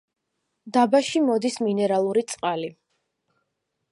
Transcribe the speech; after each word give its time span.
დაბაში 0.77 1.21
მოდის 1.25 1.59
მინერალური 1.67 2.25
წყალი. 2.33 2.73